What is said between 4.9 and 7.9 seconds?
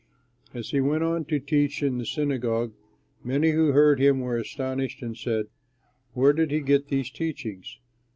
and said: "Where did he get these teachings?